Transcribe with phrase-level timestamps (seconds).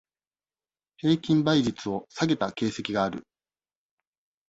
[0.97, 3.27] 平均倍率を下げた形跡がある。